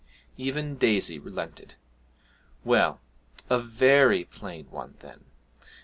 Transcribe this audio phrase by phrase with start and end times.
[0.35, 1.75] Even Daisy relented:
[2.63, 2.99] 'Well
[3.51, 5.25] a very plain one, then.